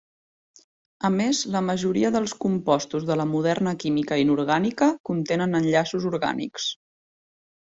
A 1.09 1.09
més 1.17 1.41
la 1.55 1.59
majoria 1.65 2.09
dels 2.15 2.33
compostos 2.45 3.05
de 3.09 3.19
la 3.21 3.27
moderna 3.35 3.75
química 3.85 4.19
inorgànica 4.23 4.89
contenen 5.11 5.55
enllaços 5.61 6.09
orgànics. 6.15 6.67